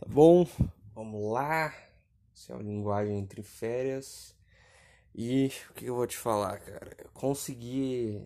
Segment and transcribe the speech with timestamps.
[0.00, 0.46] Tá bom?
[0.94, 1.74] Vamos lá.
[2.34, 4.34] Essa é a linguagem entre férias.
[5.14, 6.96] E o que eu vou te falar, cara?
[6.98, 8.18] Eu consegui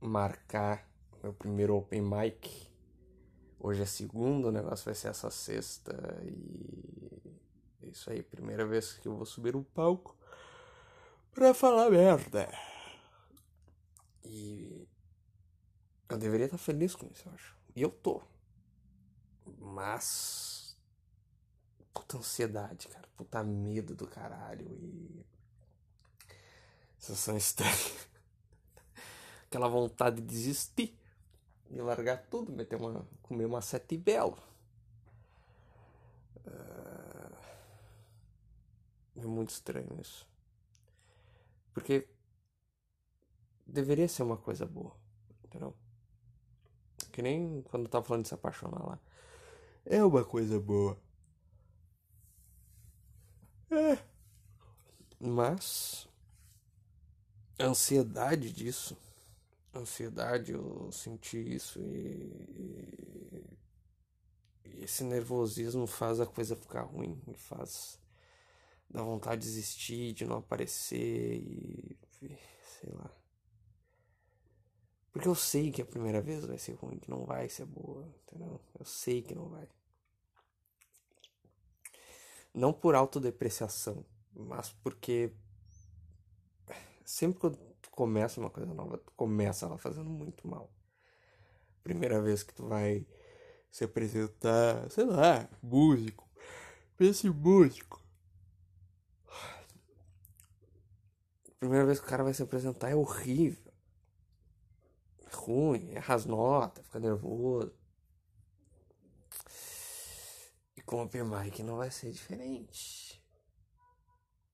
[0.00, 0.84] marcar
[1.22, 2.68] meu primeiro open mic.
[3.60, 5.94] Hoje é segundo, o negócio vai ser essa sexta.
[6.24, 7.40] E
[7.80, 10.16] é isso aí, primeira vez que eu vou subir um palco
[11.32, 12.48] pra falar merda.
[14.24, 14.88] E
[16.08, 17.56] eu deveria estar feliz com isso, eu acho.
[17.76, 18.31] E eu tô.
[19.72, 20.76] Mas.
[21.94, 23.08] Puta ansiedade, cara.
[23.16, 24.66] Puta medo do caralho.
[24.66, 25.24] E.
[26.98, 27.72] Sensação estranha.
[29.48, 30.98] Aquela vontade de desistir.
[31.70, 33.06] De largar tudo, meter uma.
[33.22, 34.36] comer uma sete belo.
[36.46, 37.36] Uh,
[39.16, 40.28] é muito estranho isso.
[41.72, 42.06] Porque
[43.66, 44.94] deveria ser uma coisa boa,
[45.44, 45.74] entendeu?
[47.10, 48.98] Que nem quando eu tava falando de se apaixonar lá.
[49.84, 50.98] É uma coisa boa.
[53.70, 53.98] É.
[55.20, 56.08] Mas
[57.58, 58.96] a ansiedade disso,
[59.72, 62.32] a ansiedade, eu senti isso e,
[64.64, 67.98] e esse nervosismo faz a coisa ficar ruim faz
[68.90, 71.96] dar vontade de desistir, de não aparecer e
[72.80, 73.21] sei lá.
[75.12, 78.08] Porque eu sei que a primeira vez vai ser ruim, que não vai ser boa,
[78.22, 78.58] entendeu?
[78.78, 79.68] Eu sei que não vai.
[82.54, 84.04] Não por autodepreciação,
[84.34, 85.30] mas porque
[87.04, 90.72] sempre que tu começa uma coisa nova, tu começa ela fazendo muito mal.
[91.84, 93.06] Primeira vez que tu vai
[93.70, 96.26] se apresentar, sei lá, músico.
[96.96, 98.00] Pense músico.
[101.58, 103.71] Primeira vez que o cara vai se apresentar é horrível
[105.36, 107.74] ruim, erra as notas, fica nervoso.
[110.76, 113.22] E com o Open Mic não vai ser diferente.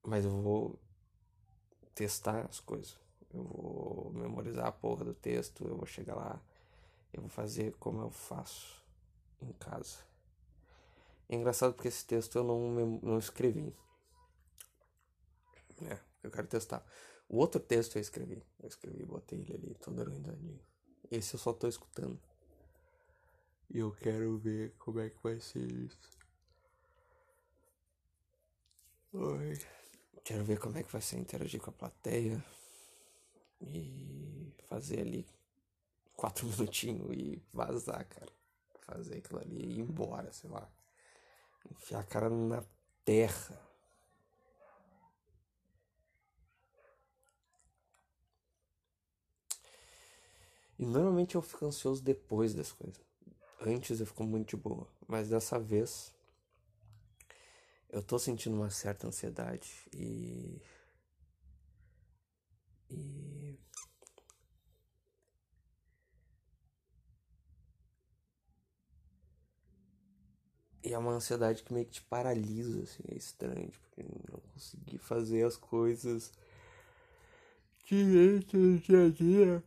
[0.04, 0.78] Mas eu vou
[1.94, 2.98] testar as coisas.
[3.32, 6.40] Eu vou memorizar a porra do texto, eu vou chegar lá,
[7.12, 8.82] eu vou fazer como eu faço
[9.42, 9.98] em casa.
[11.28, 13.76] É engraçado porque esse texto eu não, não escrevi.
[15.82, 16.84] É, eu quero testar.
[17.28, 18.42] O outro texto eu escrevi.
[18.60, 20.60] Eu escrevi, botei ele ali, todo organizadinho.
[21.10, 22.18] Esse eu só tô escutando.
[23.70, 26.18] E eu quero ver como é que vai ser isso.
[29.12, 29.58] Oi.
[30.24, 32.42] Quero ver como é que vai ser interagir com a plateia.
[33.60, 35.26] E fazer ali
[36.16, 38.32] quatro minutinhos e vazar, cara.
[38.86, 40.66] Fazer aquilo ali e ir embora, sei lá.
[41.70, 42.64] Enfiar a cara na
[43.04, 43.67] terra.
[50.78, 53.00] E normalmente eu fico ansioso depois das coisas.
[53.60, 54.86] Antes eu fico muito de boa.
[55.08, 56.14] Mas dessa vez
[57.90, 60.60] eu tô sentindo uma certa ansiedade e.
[62.90, 63.58] E.
[70.84, 74.96] E é uma ansiedade que meio que te paralisa, assim, é estranho, porque não consegui
[74.96, 76.32] fazer as coisas
[77.84, 79.64] direito no dia a dia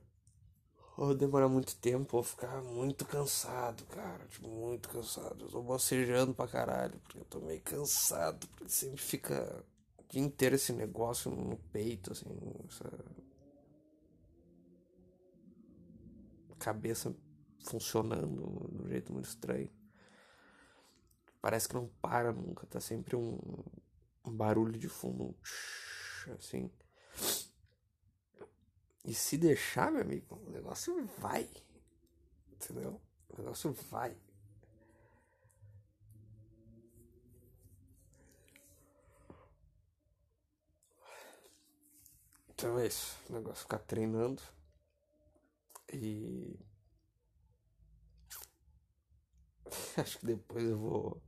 [0.97, 4.25] ou demorar muito tempo, ou ficar muito cansado, cara.
[4.27, 5.45] Tipo, muito cansado.
[5.45, 8.47] Eu tô bocejando pra caralho, porque eu tô meio cansado.
[8.47, 9.63] Porque sempre fica
[9.99, 12.29] o dia inteiro esse negócio no peito, assim.
[12.67, 12.91] Essa...
[16.59, 17.15] Cabeça
[17.65, 19.69] funcionando de um jeito muito estranho.
[21.41, 23.39] Parece que não para nunca, tá sempre um,
[24.23, 25.35] um barulho de fundo,
[26.37, 26.69] assim.
[29.03, 31.49] E se deixar, meu amigo, o negócio vai.
[32.51, 33.01] Entendeu?
[33.29, 34.15] O negócio vai.
[42.49, 43.17] Então é isso.
[43.27, 44.41] O negócio ficar treinando.
[45.91, 46.59] E.
[49.97, 51.21] Acho que depois eu vou,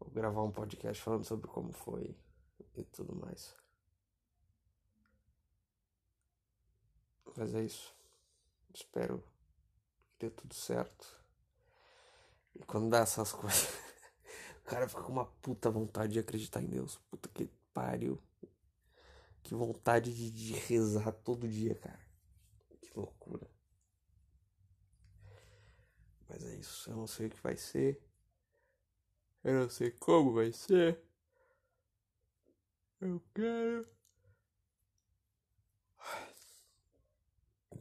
[0.00, 2.16] vou gravar um podcast falando sobre como foi
[2.74, 3.54] e tudo mais.
[7.36, 7.94] Mas é isso.
[8.72, 9.22] Espero
[10.18, 11.20] que dê tudo certo.
[12.54, 13.68] E quando dá essas coisas,
[14.60, 16.98] o cara fica com uma puta vontade de acreditar em Deus.
[17.10, 18.22] Puta que pariu.
[19.42, 22.00] Que vontade de, de rezar todo dia, cara.
[22.80, 23.50] Que loucura.
[26.28, 26.90] Mas é isso.
[26.90, 28.00] Eu não sei o que vai ser.
[29.42, 30.98] Eu não sei como vai ser.
[33.00, 33.86] Eu quero.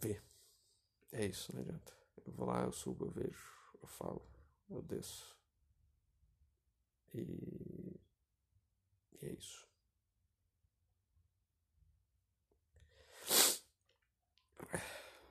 [0.03, 0.23] Ver.
[1.11, 1.94] É isso, não adianta.
[2.25, 3.51] Eu vou lá, eu subo, eu vejo,
[3.81, 4.25] eu falo,
[4.69, 5.38] eu desço.
[7.13, 8.00] E,
[9.21, 9.67] e é isso.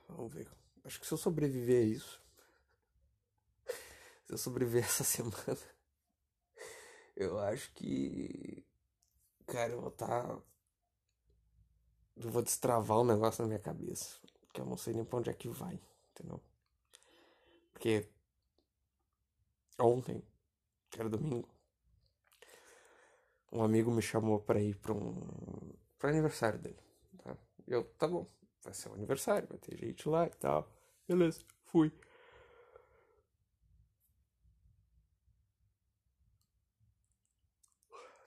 [0.07, 0.49] Vamos ver.
[0.83, 2.21] Acho que se eu sobreviver a isso.
[4.25, 5.59] Se eu sobreviver essa semana.
[7.15, 8.65] Eu acho que.
[9.47, 10.27] Cara, eu vou estar.
[10.27, 10.41] Tá...
[12.15, 14.19] Eu vou destravar um negócio na minha cabeça.
[14.53, 15.79] Que eu não sei nem pra onde é que vai.
[16.11, 16.41] Entendeu?
[17.73, 18.07] Porque.
[19.79, 20.23] Ontem,
[20.89, 21.49] que era domingo.
[23.51, 25.73] Um amigo me chamou pra ir pra um.
[25.99, 26.79] pro aniversário dele.
[27.23, 27.35] Tá?
[27.67, 28.27] Eu, tá bom
[28.63, 30.67] vai ser o aniversário, vai ter gente lá e tal.
[31.07, 31.91] Beleza, fui.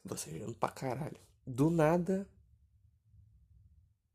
[0.05, 1.19] Bocejando pra caralho.
[1.47, 2.29] Do nada,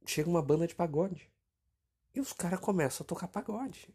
[0.05, 1.30] chega uma banda de pagode.
[2.13, 3.93] E os caras começam a tocar pagode.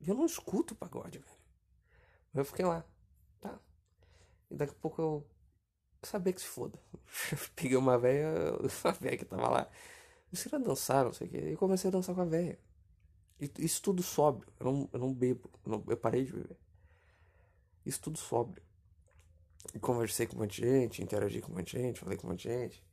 [0.00, 1.38] E eu não escuto pagode, velho.
[2.34, 2.84] Eu fiquei lá.
[3.40, 3.58] Tá.
[4.50, 5.30] E daqui a pouco eu
[6.02, 6.78] sabia que se foda.
[7.56, 8.54] Peguei uma velha,
[8.84, 9.70] uma velha que tava lá
[10.30, 11.38] você vai dançar, não sei o que.
[11.38, 12.58] E comecei a dançar com a velha.
[13.58, 14.52] Isso tudo sóbrio.
[14.58, 15.50] Eu não, eu não bebo.
[15.64, 16.58] Eu, não, eu parei de beber.
[17.86, 18.62] Isso tudo sóbrio.
[19.74, 22.26] E conversei com um monte de gente, interagi com um monte de gente, falei com
[22.26, 22.84] um monte de gente.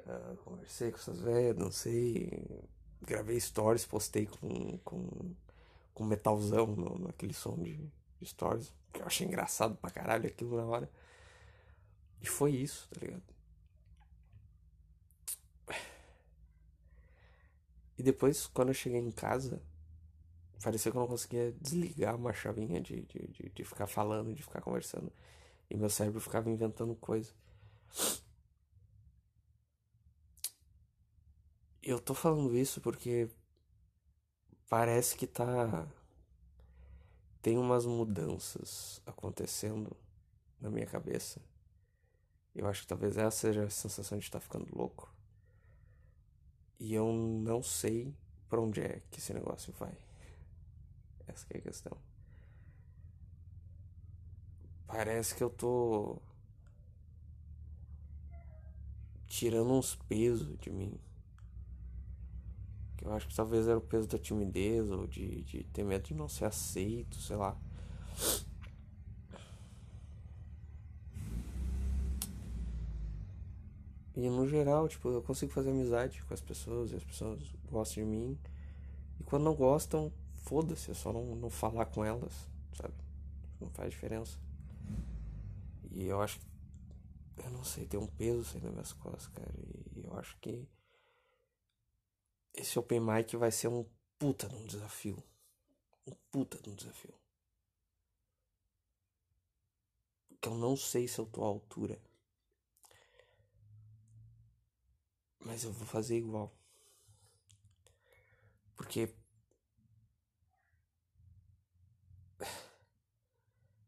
[0.00, 2.68] Uh, conversei com essas velhas, dancei.
[3.06, 5.08] Gravei stories, postei com, com,
[5.94, 7.76] com metalzão no, naquele som de,
[8.20, 8.72] de stories.
[8.92, 10.90] Que eu achei engraçado pra caralho aquilo na hora.
[12.20, 13.22] E foi isso, tá ligado?
[17.98, 19.62] E depois, quando eu cheguei em casa,
[20.62, 24.42] parecia que eu não conseguia desligar uma chavinha de, de, de, de ficar falando, de
[24.42, 25.10] ficar conversando.
[25.70, 27.32] E meu cérebro ficava inventando coisa.
[31.88, 33.30] Eu tô falando isso porque
[34.68, 35.86] parece que tá.
[37.40, 39.96] Tem umas mudanças acontecendo
[40.60, 41.40] na minha cabeça.
[42.52, 45.14] Eu acho que talvez essa seja a sensação de estar tá ficando louco.
[46.80, 48.12] E eu não sei
[48.48, 49.96] para onde é que esse negócio vai.
[51.28, 51.96] Essa é a questão.
[54.88, 56.20] Parece que eu tô
[59.28, 60.98] tirando uns pesos de mim.
[62.96, 66.04] Que eu acho que talvez era o peso da timidez ou de, de ter medo
[66.04, 67.56] de não ser aceito, sei lá.
[74.16, 77.38] E no geral, tipo, eu consigo fazer amizade com as pessoas e as pessoas
[77.70, 78.38] gostam de mim.
[79.20, 82.32] E quando não gostam, foda-se, é só não, não falar com elas,
[82.72, 82.94] sabe?
[83.60, 84.38] Não faz diferença.
[85.90, 86.46] E eu acho que.
[87.44, 89.52] Eu não sei, tem um peso assim nas minhas costas, cara.
[89.94, 90.66] E eu acho que.
[92.56, 93.84] Esse Open Mic vai ser um
[94.18, 95.22] puta de um desafio.
[96.06, 97.14] Um puta de um desafio.
[100.40, 102.00] Que eu não sei se eu tô à altura.
[105.38, 106.50] Mas eu vou fazer igual.
[108.74, 109.14] Porque.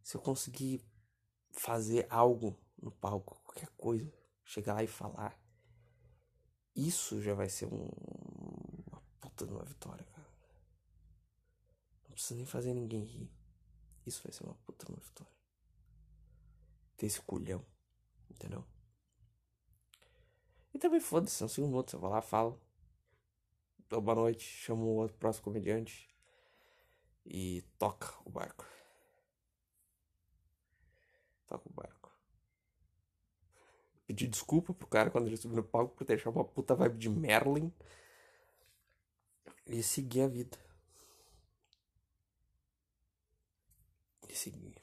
[0.02, 0.82] Se eu conseguir
[1.50, 4.10] fazer algo no palco, qualquer coisa,
[4.42, 5.38] chegar lá e falar,
[6.74, 7.90] isso já vai ser um,
[9.20, 10.28] puta de uma vitória, cara.
[12.04, 13.30] Não precisa nem fazer ninguém rir.
[14.06, 15.32] Isso vai ser uma puta de uma vitória.
[16.96, 17.64] Ter esse culhão,
[18.30, 18.64] entendeu?
[20.72, 22.60] E também foda-se, não sigo minutos, eu vou lá, falo.
[23.88, 26.08] Dou boa noite, chamo o outro próximo comediante.
[27.24, 28.66] E toca o barco.
[31.46, 31.98] Toca o barco.
[34.06, 37.08] Pedi desculpa pro cara quando ele subiu no palco por deixar uma puta vibe de
[37.10, 37.72] Merlin.
[39.68, 40.58] E seguir a vida.
[44.28, 44.74] E seguir.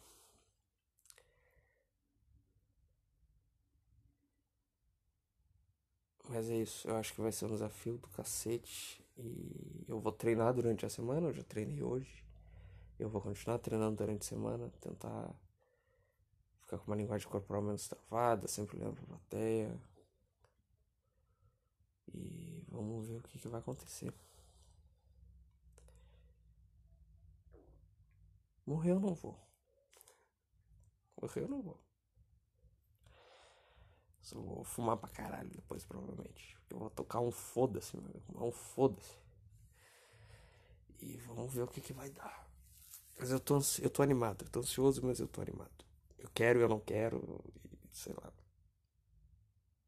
[6.29, 9.03] Mas é isso, eu acho que vai ser um desafio do cacete.
[9.17, 12.23] E eu vou treinar durante a semana, eu já treinei hoje.
[12.99, 15.33] Eu vou continuar treinando durante a semana, tentar
[16.61, 19.75] ficar com uma linguagem corporal menos travada, sempre olhando pra plateia.
[22.13, 24.13] E vamos ver o que, que vai acontecer.
[28.65, 29.39] Morrer eu não vou.
[31.21, 31.79] Morrer eu não vou.
[34.33, 36.57] Eu vou fumar pra caralho depois, provavelmente.
[36.69, 39.17] Eu vou tocar um foda-se, meu Um foda-se.
[40.99, 42.49] E vamos ver o que, que vai dar.
[43.19, 44.43] Mas eu tô, eu tô animado.
[44.43, 45.85] Eu tô ansioso, mas eu tô animado.
[46.17, 47.39] Eu quero, eu não quero.
[47.91, 48.33] sei lá.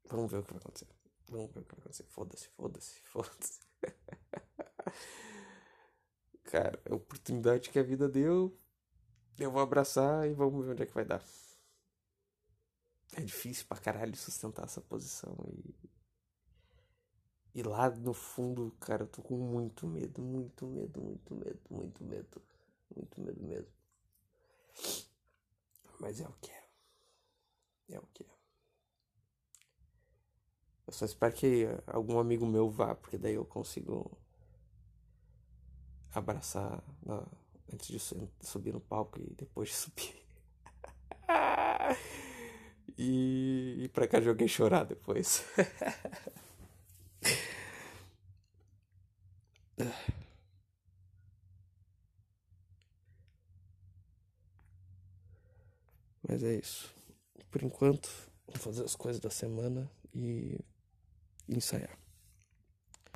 [0.05, 0.87] Vamos ver o que vai acontecer.
[1.29, 2.03] Vamos ver o que vai acontecer.
[2.03, 3.59] Foda-se, foda-se, foda-se.
[6.43, 8.57] Cara, a oportunidade que a vida deu.
[9.39, 11.23] Eu vou abraçar e vamos ver onde é que vai dar.
[13.15, 15.75] é difícil pra caralho sustentar essa posição e.
[17.55, 22.03] E lá no fundo, cara, eu tô com muito medo, muito medo, muito medo, muito
[22.03, 22.41] medo.
[22.95, 23.73] Muito medo mesmo.
[25.99, 26.69] Mas é o que é.
[27.89, 28.37] É o que é.
[30.85, 34.17] Eu só espero que algum amigo meu vá, porque daí eu consigo
[36.13, 37.25] abraçar na,
[37.71, 37.99] antes de
[38.41, 40.15] subir no palco e depois de subir.
[42.97, 45.43] e ir pra cá joguei chorar depois.
[56.27, 56.93] Mas é isso.
[57.49, 58.09] Por enquanto,
[58.45, 60.59] vou fazer as coisas da semana e
[61.47, 61.97] ensaiar.